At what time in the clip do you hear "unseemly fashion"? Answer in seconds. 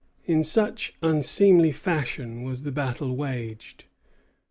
1.03-2.41